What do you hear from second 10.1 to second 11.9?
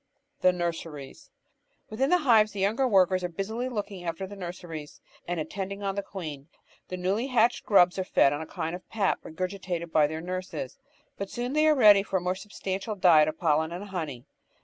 nurses, but soon they are